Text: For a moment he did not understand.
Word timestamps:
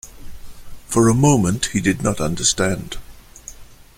For 0.87 1.07
a 1.09 1.13
moment 1.13 1.67
he 1.73 1.79
did 1.79 2.01
not 2.01 2.19
understand. 2.19 2.97